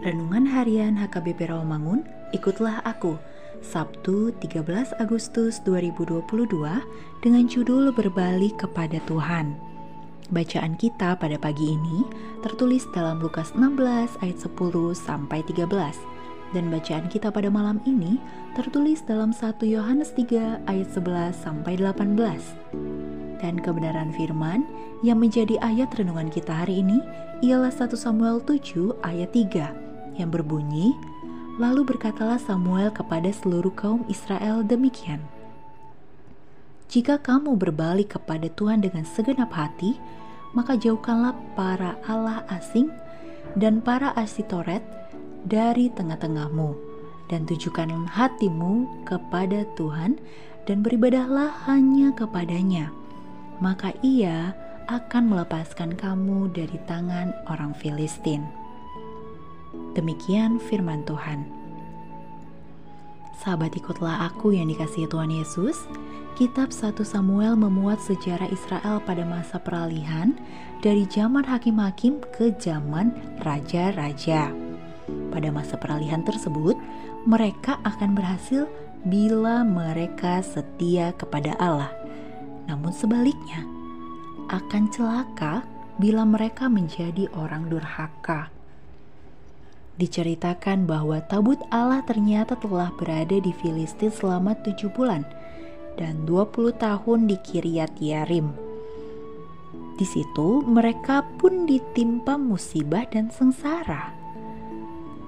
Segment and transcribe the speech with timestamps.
[0.00, 3.20] Renungan Harian HKBP Rawamangun, ikutlah aku.
[3.60, 6.24] Sabtu 13 Agustus 2022
[7.20, 9.60] dengan judul Berbalik kepada Tuhan.
[10.32, 12.08] Bacaan kita pada pagi ini
[12.40, 14.56] tertulis dalam Lukas 16 ayat 10
[14.96, 15.68] sampai 13
[16.56, 18.16] dan bacaan kita pada malam ini
[18.56, 23.36] tertulis dalam 1 Yohanes 3 ayat 11 sampai 18.
[23.44, 24.64] Dan kebenaran firman
[25.04, 27.04] yang menjadi ayat renungan kita hari ini
[27.44, 29.89] ialah 1 Samuel 7 ayat 3
[30.20, 30.92] yang berbunyi,
[31.60, 35.20] Lalu berkatalah Samuel kepada seluruh kaum Israel demikian,
[36.88, 40.00] Jika kamu berbalik kepada Tuhan dengan segenap hati,
[40.56, 42.88] maka jauhkanlah para Allah asing
[43.60, 44.80] dan para asitoret
[45.44, 46.72] dari tengah-tengahmu,
[47.28, 50.16] dan tujukan hatimu kepada Tuhan
[50.64, 52.88] dan beribadahlah hanya kepadanya
[53.60, 54.56] maka ia
[54.88, 58.59] akan melepaskan kamu dari tangan orang Filistin.
[60.00, 61.44] Demikian firman Tuhan.
[63.36, 65.76] Sahabat ikutlah aku yang dikasihi Tuhan Yesus.
[66.40, 70.32] Kitab 1 Samuel memuat sejarah Israel pada masa peralihan
[70.80, 73.12] dari zaman hakim-hakim ke zaman
[73.44, 74.48] raja-raja.
[75.28, 76.80] Pada masa peralihan tersebut,
[77.28, 78.72] mereka akan berhasil
[79.04, 81.92] bila mereka setia kepada Allah.
[82.72, 83.68] Namun sebaliknya,
[84.48, 85.60] akan celaka
[86.00, 88.59] bila mereka menjadi orang durhaka.
[90.00, 95.28] Diceritakan bahwa tabut Allah ternyata telah berada di Filistin selama tujuh bulan
[96.00, 98.48] dan 20 tahun di Kiryat Yarim.
[100.00, 104.16] Di situ mereka pun ditimpa musibah dan sengsara.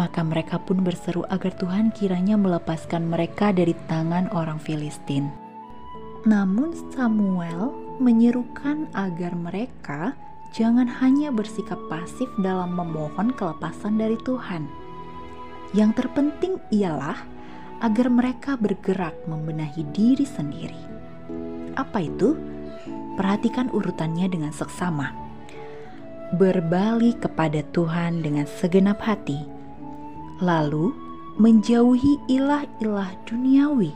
[0.00, 5.28] Maka mereka pun berseru agar Tuhan kiranya melepaskan mereka dari tangan orang Filistin.
[6.24, 7.68] Namun Samuel
[8.00, 10.16] menyerukan agar mereka
[10.54, 14.70] jangan hanya bersikap pasif dalam memohon kelepasan dari Tuhan.
[15.74, 17.18] Yang terpenting ialah
[17.82, 20.78] agar mereka bergerak membenahi diri sendiri.
[21.74, 22.38] Apa itu?
[23.18, 25.10] Perhatikan urutannya dengan seksama.
[26.38, 29.42] Berbalik kepada Tuhan dengan segenap hati,
[30.38, 30.94] lalu
[31.34, 33.90] menjauhi ilah-ilah duniawi.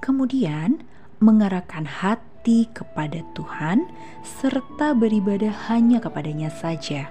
[0.00, 0.80] Kemudian,
[1.20, 3.90] mengarahkan hati kepada Tuhan
[4.22, 7.10] serta beribadah hanya kepadanya saja.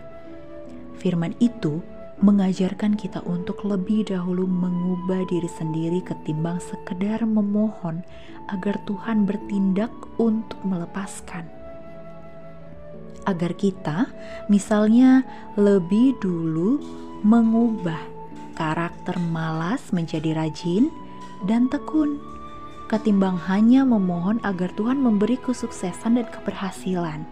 [0.95, 1.83] Firman itu
[2.23, 8.07] mengajarkan kita untuk lebih dahulu mengubah diri sendiri ketimbang sekedar memohon
[8.47, 11.43] agar Tuhan bertindak untuk melepaskan.
[13.27, 14.07] Agar kita
[14.47, 15.27] misalnya
[15.59, 16.79] lebih dulu
[17.25, 17.99] mengubah
[18.55, 20.87] karakter malas menjadi rajin
[21.43, 22.34] dan tekun
[22.85, 27.25] ketimbang hanya memohon agar Tuhan memberi kesuksesan dan keberhasilan.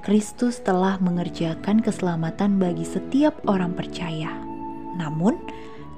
[0.00, 4.30] Kristus telah mengerjakan keselamatan bagi setiap orang percaya.
[4.96, 5.34] Namun,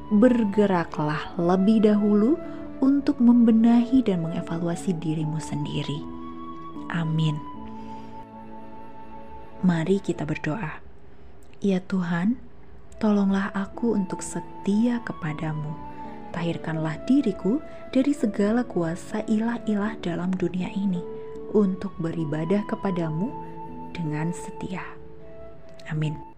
[0.08, 2.40] bergeraklah lebih dahulu
[2.80, 6.00] untuk membenahi dan mengevaluasi dirimu sendiri.
[6.88, 7.36] Amin.
[9.60, 10.80] Mari kita berdoa.
[11.60, 12.40] Ya Tuhan,
[12.96, 15.87] tolonglah aku untuk setia kepadamu
[16.32, 17.60] tahirkanlah diriku
[17.90, 21.00] dari segala kuasa ilah-ilah dalam dunia ini
[21.56, 23.32] untuk beribadah kepadamu
[23.96, 24.84] dengan setia.
[25.88, 26.37] Amin.